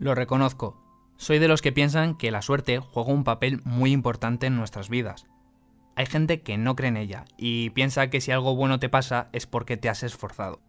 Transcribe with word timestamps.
Lo 0.00 0.14
reconozco, 0.14 0.80
soy 1.18 1.38
de 1.38 1.46
los 1.46 1.60
que 1.60 1.72
piensan 1.72 2.16
que 2.16 2.30
la 2.30 2.40
suerte 2.40 2.78
juega 2.78 3.12
un 3.12 3.22
papel 3.22 3.60
muy 3.64 3.92
importante 3.92 4.46
en 4.46 4.56
nuestras 4.56 4.88
vidas. 4.88 5.26
Hay 5.94 6.06
gente 6.06 6.40
que 6.40 6.56
no 6.56 6.74
cree 6.74 6.88
en 6.88 6.96
ella 6.96 7.26
y 7.36 7.68
piensa 7.70 8.08
que 8.08 8.22
si 8.22 8.32
algo 8.32 8.56
bueno 8.56 8.78
te 8.78 8.88
pasa 8.88 9.28
es 9.34 9.46
porque 9.46 9.76
te 9.76 9.90
has 9.90 10.02
esforzado. 10.02 10.62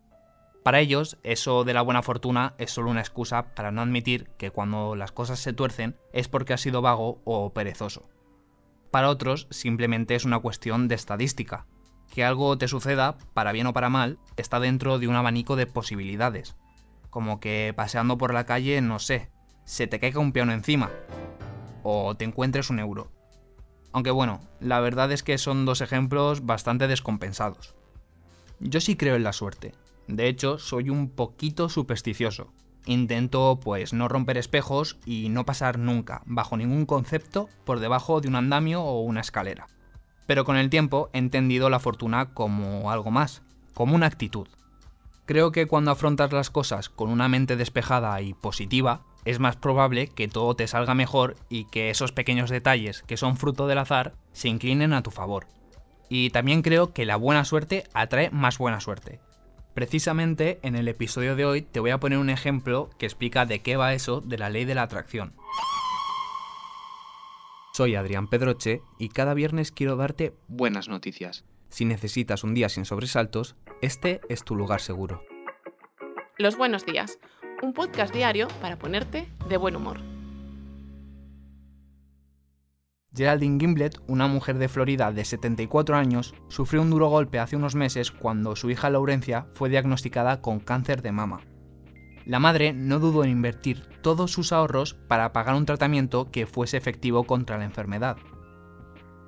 Para 0.63 0.81
ellos, 0.81 1.17
eso 1.23 1.63
de 1.63 1.73
la 1.73 1.81
buena 1.81 2.03
fortuna 2.03 2.55
es 2.57 2.71
solo 2.71 2.91
una 2.91 2.99
excusa 2.99 3.55
para 3.55 3.71
no 3.71 3.81
admitir 3.81 4.27
que 4.37 4.51
cuando 4.51 4.97
las 4.97 5.13
cosas 5.13 5.39
se 5.39 5.53
tuercen 5.53 5.95
es 6.11 6.27
porque 6.27 6.51
has 6.51 6.59
sido 6.59 6.81
vago 6.81 7.21
o 7.23 7.53
perezoso. 7.53 8.09
Para 8.91 9.09
otros, 9.09 9.47
simplemente 9.49 10.15
es 10.15 10.25
una 10.25 10.39
cuestión 10.39 10.89
de 10.89 10.95
estadística. 10.95 11.67
Que 12.11 12.25
algo 12.25 12.57
te 12.57 12.67
suceda, 12.67 13.17
para 13.33 13.53
bien 13.53 13.67
o 13.67 13.73
para 13.73 13.89
mal, 13.89 14.19
está 14.35 14.59
dentro 14.59 14.99
de 14.99 15.07
un 15.07 15.15
abanico 15.15 15.55
de 15.55 15.65
posibilidades. 15.65 16.57
Como 17.09 17.39
que 17.39 17.73
paseando 17.75 18.17
por 18.17 18.33
la 18.33 18.45
calle, 18.45 18.81
no 18.81 18.99
sé, 18.99 19.31
se 19.63 19.87
te 19.87 19.99
caiga 19.99 20.19
un 20.19 20.33
piano 20.33 20.51
encima. 20.51 20.91
O 21.83 22.15
te 22.15 22.25
encuentres 22.25 22.69
un 22.69 22.79
euro. 22.79 23.09
Aunque 23.93 24.11
bueno, 24.11 24.41
la 24.59 24.81
verdad 24.81 25.11
es 25.13 25.23
que 25.23 25.37
son 25.37 25.65
dos 25.65 25.79
ejemplos 25.79 26.45
bastante 26.45 26.89
descompensados. 26.89 27.75
Yo 28.59 28.81
sí 28.81 28.97
creo 28.97 29.15
en 29.15 29.23
la 29.23 29.33
suerte. 29.33 29.73
De 30.07 30.27
hecho, 30.27 30.59
soy 30.59 30.89
un 30.89 31.09
poquito 31.09 31.69
supersticioso. 31.69 32.51
Intento 32.85 33.59
pues 33.63 33.93
no 33.93 34.09
romper 34.09 34.37
espejos 34.37 34.97
y 35.05 35.29
no 35.29 35.45
pasar 35.45 35.79
nunca, 35.79 36.23
bajo 36.25 36.57
ningún 36.57 36.85
concepto, 36.85 37.47
por 37.63 37.79
debajo 37.79 38.19
de 38.19 38.27
un 38.27 38.35
andamio 38.35 38.83
o 38.83 39.01
una 39.01 39.21
escalera. 39.21 39.67
Pero 40.27 40.45
con 40.45 40.57
el 40.57 40.69
tiempo 40.69 41.09
he 41.13 41.17
entendido 41.17 41.69
la 41.69 41.79
fortuna 41.79 42.33
como 42.33 42.91
algo 42.91 43.11
más, 43.11 43.41
como 43.73 43.95
una 43.95 44.05
actitud. 44.07 44.47
Creo 45.25 45.51
que 45.51 45.67
cuando 45.67 45.91
afrontas 45.91 46.31
las 46.33 46.49
cosas 46.49 46.89
con 46.89 47.09
una 47.09 47.29
mente 47.29 47.55
despejada 47.55 48.21
y 48.21 48.33
positiva, 48.33 49.01
es 49.23 49.39
más 49.39 49.55
probable 49.55 50.07
que 50.07 50.27
todo 50.27 50.55
te 50.55 50.67
salga 50.67 50.93
mejor 50.93 51.35
y 51.49 51.65
que 51.65 51.89
esos 51.89 52.11
pequeños 52.11 52.49
detalles 52.49 53.03
que 53.03 53.17
son 53.17 53.37
fruto 53.37 53.67
del 53.67 53.77
azar 53.77 54.13
se 54.33 54.49
inclinen 54.49 54.93
a 54.93 55.03
tu 55.03 55.11
favor. 55.11 55.47
Y 56.09 56.31
también 56.31 56.61
creo 56.61 56.91
que 56.91 57.05
la 57.05 57.15
buena 57.15 57.45
suerte 57.45 57.85
atrae 57.93 58.29
más 58.31 58.57
buena 58.57 58.81
suerte. 58.81 59.19
Precisamente 59.73 60.59
en 60.63 60.75
el 60.75 60.89
episodio 60.89 61.35
de 61.35 61.45
hoy 61.45 61.61
te 61.61 61.79
voy 61.79 61.91
a 61.91 61.99
poner 61.99 62.17
un 62.17 62.29
ejemplo 62.29 62.89
que 62.97 63.05
explica 63.05 63.45
de 63.45 63.61
qué 63.61 63.77
va 63.77 63.93
eso 63.93 64.19
de 64.19 64.37
la 64.37 64.49
ley 64.49 64.65
de 64.65 64.75
la 64.75 64.81
atracción. 64.81 65.33
Soy 67.73 67.95
Adrián 67.95 68.27
Pedroche 68.27 68.81
y 68.99 69.09
cada 69.09 69.33
viernes 69.33 69.71
quiero 69.71 69.95
darte 69.95 70.33
buenas 70.47 70.89
noticias. 70.89 71.45
Si 71.69 71.85
necesitas 71.85 72.43
un 72.43 72.53
día 72.53 72.67
sin 72.67 72.83
sobresaltos, 72.83 73.55
este 73.81 74.19
es 74.27 74.43
tu 74.43 74.55
lugar 74.55 74.81
seguro. 74.81 75.23
Los 76.37 76.57
buenos 76.57 76.85
días 76.85 77.17
un 77.61 77.73
podcast 77.73 78.13
diario 78.13 78.47
para 78.59 78.77
ponerte 78.77 79.29
de 79.47 79.57
buen 79.57 79.75
humor. 79.75 79.99
Geraldine 83.13 83.59
Gimblet, 83.59 83.99
una 84.07 84.27
mujer 84.27 84.57
de 84.57 84.67
Florida 84.67 85.11
de 85.11 85.23
74 85.23 85.95
años, 85.95 86.33
sufrió 86.47 86.81
un 86.81 86.89
duro 86.89 87.07
golpe 87.07 87.39
hace 87.39 87.55
unos 87.55 87.75
meses 87.75 88.11
cuando 88.11 88.55
su 88.55 88.69
hija 88.69 88.89
Laurencia 88.89 89.47
fue 89.53 89.69
diagnosticada 89.69 90.41
con 90.41 90.59
cáncer 90.59 91.01
de 91.01 91.11
mama. 91.11 91.41
La 92.25 92.39
madre 92.39 92.73
no 92.73 92.99
dudó 92.99 93.23
en 93.23 93.31
invertir 93.31 93.83
todos 94.01 94.31
sus 94.31 94.51
ahorros 94.51 94.93
para 94.93 95.33
pagar 95.33 95.55
un 95.55 95.65
tratamiento 95.65 96.31
que 96.31 96.45
fuese 96.45 96.77
efectivo 96.77 97.23
contra 97.25 97.57
la 97.57 97.65
enfermedad. 97.65 98.17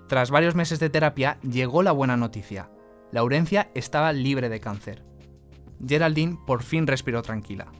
Tras 0.07 0.29
varios 0.29 0.55
meses 0.55 0.79
de 0.79 0.89
terapia 0.89 1.39
llegó 1.41 1.81
la 1.81 1.91
buena 1.91 2.17
noticia. 2.17 2.69
Laurencia 3.11 3.71
estaba 3.73 4.13
libre 4.13 4.49
de 4.49 4.59
cáncer. 4.59 5.03
Geraldine 5.85 6.37
por 6.45 6.63
fin 6.63 6.87
respiró 6.87 7.21
tranquila. 7.21 7.71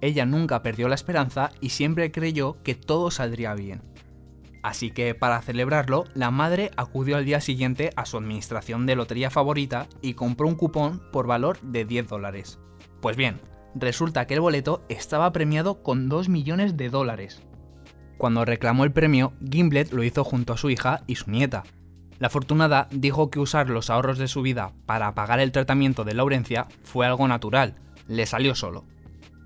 Ella 0.00 0.26
nunca 0.26 0.62
perdió 0.62 0.88
la 0.88 0.94
esperanza 0.94 1.50
y 1.60 1.70
siempre 1.70 2.12
creyó 2.12 2.62
que 2.62 2.74
todo 2.74 3.10
saldría 3.10 3.54
bien. 3.54 3.82
Así 4.62 4.90
que 4.90 5.14
para 5.14 5.40
celebrarlo, 5.40 6.04
la 6.14 6.30
madre 6.30 6.70
acudió 6.76 7.16
al 7.16 7.24
día 7.24 7.40
siguiente 7.40 7.90
a 7.96 8.04
su 8.06 8.16
administración 8.16 8.86
de 8.86 8.96
lotería 8.96 9.30
favorita 9.30 9.88
y 10.02 10.14
compró 10.14 10.48
un 10.48 10.56
cupón 10.56 11.02
por 11.12 11.26
valor 11.26 11.60
de 11.60 11.84
10 11.84 12.08
dólares. 12.08 12.58
Pues 13.00 13.16
bien, 13.16 13.40
resulta 13.74 14.26
que 14.26 14.34
el 14.34 14.40
boleto 14.40 14.84
estaba 14.88 15.32
premiado 15.32 15.82
con 15.82 16.08
2 16.08 16.28
millones 16.28 16.76
de 16.76 16.90
dólares. 16.90 17.42
Cuando 18.16 18.44
reclamó 18.44 18.84
el 18.84 18.92
premio, 18.92 19.32
Gimblet 19.48 19.92
lo 19.92 20.02
hizo 20.02 20.24
junto 20.24 20.52
a 20.52 20.56
su 20.56 20.70
hija 20.70 21.02
y 21.06 21.14
su 21.14 21.30
nieta. 21.30 21.64
La 22.18 22.26
afortunada 22.26 22.88
dijo 22.90 23.30
que 23.30 23.38
usar 23.38 23.70
los 23.70 23.90
ahorros 23.90 24.18
de 24.18 24.26
su 24.26 24.42
vida 24.42 24.72
para 24.86 25.14
pagar 25.14 25.38
el 25.38 25.52
tratamiento 25.52 26.04
de 26.04 26.14
Laurencia 26.14 26.66
fue 26.82 27.06
algo 27.06 27.28
natural, 27.28 27.76
le 28.08 28.26
salió 28.26 28.56
solo. 28.56 28.84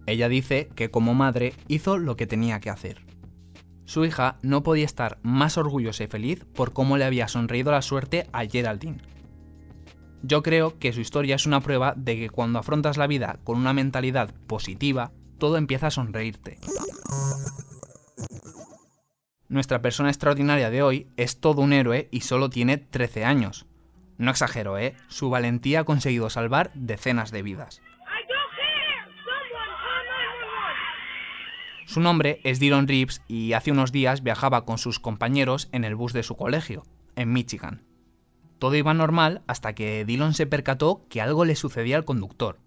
Ella 0.06 0.28
dice 0.28 0.70
que 0.74 0.90
como 0.90 1.14
madre 1.14 1.52
hizo 1.68 1.98
lo 1.98 2.16
que 2.16 2.26
tenía 2.26 2.60
que 2.60 2.70
hacer. 2.70 3.04
Su 3.84 4.06
hija 4.06 4.38
no 4.42 4.62
podía 4.62 4.86
estar 4.86 5.18
más 5.22 5.58
orgullosa 5.58 6.04
y 6.04 6.06
feliz 6.06 6.46
por 6.54 6.72
cómo 6.72 6.96
le 6.96 7.04
había 7.04 7.28
sonreído 7.28 7.72
la 7.72 7.82
suerte 7.82 8.26
a 8.32 8.46
Geraldine. 8.46 9.11
Yo 10.22 10.42
creo 10.42 10.78
que 10.78 10.92
su 10.92 11.00
historia 11.00 11.34
es 11.34 11.46
una 11.46 11.60
prueba 11.60 11.94
de 11.96 12.16
que 12.16 12.30
cuando 12.30 12.58
afrontas 12.58 12.96
la 12.96 13.08
vida 13.08 13.40
con 13.42 13.58
una 13.58 13.72
mentalidad 13.72 14.32
positiva, 14.46 15.12
todo 15.38 15.56
empieza 15.56 15.88
a 15.88 15.90
sonreírte. 15.90 16.58
Nuestra 19.48 19.82
persona 19.82 20.08
extraordinaria 20.08 20.70
de 20.70 20.82
hoy 20.82 21.08
es 21.16 21.40
todo 21.40 21.60
un 21.60 21.72
héroe 21.72 22.08
y 22.10 22.20
solo 22.20 22.50
tiene 22.50 22.78
13 22.78 23.24
años. 23.24 23.66
No 24.16 24.30
exagero, 24.30 24.78
¿eh? 24.78 24.94
Su 25.08 25.28
valentía 25.28 25.80
ha 25.80 25.84
conseguido 25.84 26.30
salvar 26.30 26.70
decenas 26.74 27.32
de 27.32 27.42
vidas. 27.42 27.82
Su 31.84 32.00
nombre 32.00 32.40
es 32.44 32.60
Dylan 32.60 32.86
Reeves 32.86 33.20
y 33.26 33.52
hace 33.52 33.72
unos 33.72 33.92
días 33.92 34.22
viajaba 34.22 34.64
con 34.64 34.78
sus 34.78 35.00
compañeros 35.00 35.68
en 35.72 35.84
el 35.84 35.96
bus 35.96 36.12
de 36.12 36.22
su 36.22 36.36
colegio, 36.36 36.84
en 37.16 37.32
Michigan. 37.32 37.91
Todo 38.62 38.76
iba 38.76 38.94
normal 38.94 39.42
hasta 39.48 39.72
que 39.72 40.04
Dylan 40.04 40.34
se 40.34 40.46
percató 40.46 41.04
que 41.08 41.20
algo 41.20 41.44
le 41.44 41.56
sucedía 41.56 41.96
al 41.96 42.04
conductor. 42.04 42.60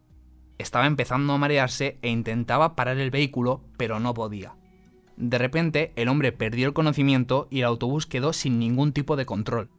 Estaba 0.58 0.88
empezando 0.88 1.32
a 1.32 1.38
marearse 1.38 2.00
e 2.02 2.10
intentaba 2.10 2.76
parar 2.76 2.98
el 2.98 3.12
vehículo, 3.12 3.62
pero 3.78 4.02
no 4.02 4.14
podía. 4.14 4.58
De 5.16 5.38
repente, 5.38 5.94
el 5.96 6.10
hombre 6.10 6.34
perdió 6.34 6.68
el 6.68 6.74
conocimiento 6.74 7.48
y 7.50 7.60
el 7.60 7.68
autobús 7.68 8.08
quedó 8.08 8.34
sin 8.34 8.60
ningún 8.60 8.92
tipo 8.92 9.16
de 9.16 9.26
control. 9.26 9.70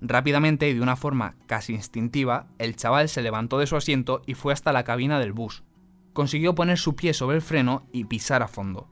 Rápidamente 0.00 0.68
y 0.68 0.74
de 0.74 0.82
una 0.82 0.94
forma 0.94 1.34
casi 1.46 1.72
instintiva, 1.72 2.46
el 2.58 2.76
chaval 2.76 3.08
se 3.08 3.22
levantó 3.22 3.58
de 3.58 3.66
su 3.66 3.74
asiento 3.74 4.22
y 4.24 4.34
fue 4.34 4.52
hasta 4.52 4.70
la 4.70 4.84
cabina 4.84 5.18
del 5.18 5.32
bus 5.32 5.64
consiguió 6.12 6.54
poner 6.54 6.78
su 6.78 6.96
pie 6.96 7.12
sobre 7.12 7.36
el 7.36 7.42
freno 7.42 7.86
y 7.92 8.04
pisar 8.04 8.42
a 8.42 8.48
fondo. 8.48 8.88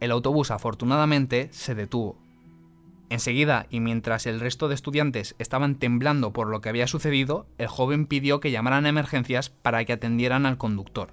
El 0.00 0.10
autobús 0.10 0.50
afortunadamente 0.50 1.48
se 1.52 1.76
detuvo. 1.76 2.18
Enseguida, 3.08 3.66
y 3.70 3.80
mientras 3.80 4.26
el 4.26 4.40
resto 4.40 4.68
de 4.68 4.74
estudiantes 4.74 5.36
estaban 5.38 5.76
temblando 5.76 6.32
por 6.32 6.48
lo 6.48 6.60
que 6.60 6.68
había 6.68 6.88
sucedido, 6.88 7.46
el 7.58 7.68
joven 7.68 8.06
pidió 8.06 8.40
que 8.40 8.50
llamaran 8.50 8.86
a 8.86 8.88
emergencias 8.88 9.48
para 9.50 9.84
que 9.84 9.92
atendieran 9.92 10.44
al 10.44 10.58
conductor. 10.58 11.12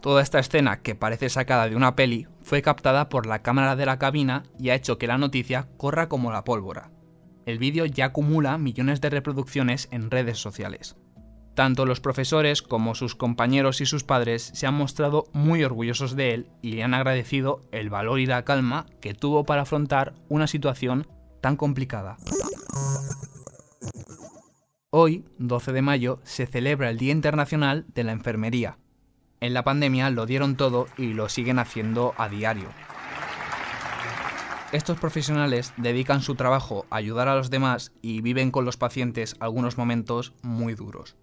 Toda 0.00 0.22
esta 0.22 0.38
escena, 0.38 0.80
que 0.80 0.94
parece 0.94 1.28
sacada 1.28 1.68
de 1.68 1.76
una 1.76 1.96
peli, 1.96 2.26
fue 2.42 2.62
captada 2.62 3.08
por 3.08 3.26
la 3.26 3.42
cámara 3.42 3.76
de 3.76 3.84
la 3.84 3.98
cabina 3.98 4.44
y 4.58 4.70
ha 4.70 4.74
hecho 4.74 4.96
que 4.96 5.08
la 5.08 5.18
noticia 5.18 5.68
corra 5.76 6.08
como 6.08 6.32
la 6.32 6.44
pólvora. 6.44 6.90
El 7.44 7.58
vídeo 7.58 7.84
ya 7.84 8.06
acumula 8.06 8.58
millones 8.58 9.00
de 9.00 9.10
reproducciones 9.10 9.88
en 9.90 10.10
redes 10.10 10.38
sociales. 10.38 10.96
Tanto 11.58 11.86
los 11.86 11.98
profesores 11.98 12.62
como 12.62 12.94
sus 12.94 13.16
compañeros 13.16 13.80
y 13.80 13.86
sus 13.86 14.04
padres 14.04 14.52
se 14.54 14.68
han 14.68 14.74
mostrado 14.74 15.24
muy 15.32 15.64
orgullosos 15.64 16.14
de 16.14 16.32
él 16.32 16.46
y 16.62 16.70
le 16.70 16.84
han 16.84 16.94
agradecido 16.94 17.64
el 17.72 17.90
valor 17.90 18.20
y 18.20 18.26
la 18.26 18.44
calma 18.44 18.86
que 19.00 19.12
tuvo 19.12 19.42
para 19.42 19.62
afrontar 19.62 20.14
una 20.28 20.46
situación 20.46 21.08
tan 21.40 21.56
complicada. 21.56 22.16
Hoy, 24.90 25.24
12 25.38 25.72
de 25.72 25.82
mayo, 25.82 26.20
se 26.22 26.46
celebra 26.46 26.90
el 26.90 26.98
Día 26.98 27.10
Internacional 27.10 27.86
de 27.92 28.04
la 28.04 28.12
Enfermería. 28.12 28.78
En 29.40 29.52
la 29.52 29.64
pandemia 29.64 30.10
lo 30.10 30.26
dieron 30.26 30.54
todo 30.54 30.86
y 30.96 31.12
lo 31.12 31.28
siguen 31.28 31.58
haciendo 31.58 32.14
a 32.18 32.28
diario. 32.28 32.68
Estos 34.70 35.00
profesionales 35.00 35.72
dedican 35.76 36.22
su 36.22 36.36
trabajo 36.36 36.86
a 36.90 36.98
ayudar 36.98 37.26
a 37.26 37.34
los 37.34 37.50
demás 37.50 37.90
y 38.00 38.20
viven 38.20 38.52
con 38.52 38.64
los 38.64 38.76
pacientes 38.76 39.34
algunos 39.40 39.76
momentos 39.76 40.34
muy 40.42 40.76
duros. 40.76 41.16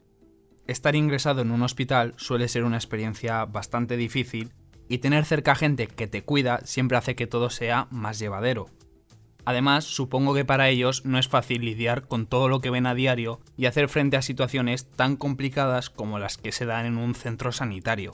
Estar 0.67 0.95
ingresado 0.95 1.41
en 1.41 1.51
un 1.51 1.61
hospital 1.61 2.13
suele 2.17 2.47
ser 2.47 2.63
una 2.63 2.77
experiencia 2.77 3.45
bastante 3.45 3.97
difícil 3.97 4.51
y 4.89 4.97
tener 4.97 5.25
cerca 5.25 5.55
gente 5.55 5.87
que 5.87 6.07
te 6.07 6.23
cuida 6.23 6.61
siempre 6.65 6.97
hace 6.97 7.15
que 7.15 7.27
todo 7.27 7.49
sea 7.49 7.87
más 7.91 8.17
llevadero. 8.17 8.65
Además, 9.45 9.83
supongo 9.83 10.33
que 10.33 10.43
para 10.43 10.69
ellos 10.69 11.05
no 11.05 11.19
es 11.19 11.27
fácil 11.27 11.63
lidiar 11.63 12.07
con 12.07 12.25
todo 12.25 12.49
lo 12.49 12.61
que 12.61 12.71
ven 12.71 12.87
a 12.87 12.95
diario 12.95 13.39
y 13.55 13.67
hacer 13.67 13.89
frente 13.89 14.17
a 14.17 14.23
situaciones 14.23 14.89
tan 14.89 15.17
complicadas 15.17 15.91
como 15.91 16.17
las 16.17 16.37
que 16.37 16.51
se 16.51 16.65
dan 16.65 16.87
en 16.87 16.97
un 16.97 17.13
centro 17.13 17.51
sanitario. 17.51 18.13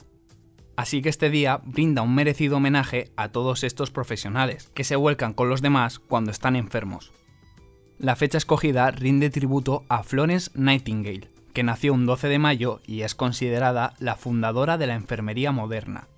Así 0.76 1.00
que 1.00 1.08
este 1.08 1.30
día 1.30 1.62
brinda 1.64 2.02
un 2.02 2.14
merecido 2.14 2.58
homenaje 2.58 3.12
a 3.16 3.28
todos 3.28 3.64
estos 3.64 3.90
profesionales, 3.90 4.70
que 4.74 4.84
se 4.84 4.96
vuelcan 4.96 5.32
con 5.32 5.48
los 5.48 5.62
demás 5.62 5.98
cuando 5.98 6.30
están 6.30 6.54
enfermos. 6.54 7.12
La 7.98 8.16
fecha 8.16 8.36
escogida 8.36 8.90
rinde 8.90 9.30
tributo 9.30 9.84
a 9.88 10.02
Florence 10.02 10.50
Nightingale, 10.54 11.30
que 11.52 11.62
nació 11.62 11.92
un 11.92 12.06
12 12.06 12.28
de 12.28 12.38
mayo 12.38 12.80
y 12.86 13.02
es 13.02 13.14
considerada 13.14 13.94
la 13.98 14.16
fundadora 14.16 14.78
de 14.78 14.86
la 14.86 14.94
enfermería 14.94 15.52
moderna. 15.52 16.08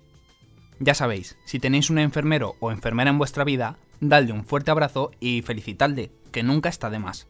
Ya 0.79 0.93
sabéis, 0.93 1.37
si 1.45 1.59
tenéis 1.59 1.89
un 1.89 1.99
enfermero 1.99 2.55
o 2.59 2.71
enfermera 2.71 3.09
en 3.09 3.17
vuestra 3.17 3.43
vida, 3.43 3.77
dadle 4.01 4.33
un 4.33 4.45
fuerte 4.45 4.71
abrazo 4.71 5.11
y 5.19 5.41
felicitadle, 5.41 6.11
que 6.31 6.43
nunca 6.43 6.69
está 6.69 6.89
de 6.89 6.99
más. 6.99 7.27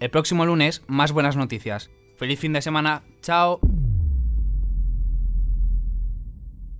El 0.00 0.10
próximo 0.10 0.46
lunes, 0.46 0.82
más 0.86 1.12
buenas 1.12 1.36
noticias. 1.36 1.90
Feliz 2.16 2.40
fin 2.40 2.52
de 2.52 2.62
semana, 2.62 3.02
chao. 3.22 3.60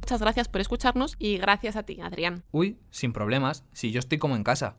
Muchas 0.01 0.21
gracias 0.21 0.49
por 0.49 0.61
escucharnos 0.61 1.17
y 1.19 1.39
gracias 1.39 1.77
a 1.77 1.85
ti, 1.85 2.01
Adrián. 2.01 2.43
Uy, 2.51 2.79
sin 2.91 3.13
problemas, 3.13 3.65
si 3.73 3.93
yo 3.93 4.01
estoy 4.01 4.19
como 4.19 4.37
en 4.37 4.43
casa. 4.43 4.79